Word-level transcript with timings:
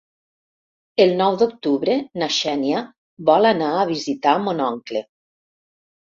El 1.03 1.11
nou 1.17 1.35
d'octubre 1.41 1.97
na 2.21 2.29
Xènia 2.37 2.81
vol 3.27 3.49
anar 3.49 3.67
a 3.75 3.83
visitar 3.91 4.33
mon 4.47 4.63
oncle. 4.69 5.03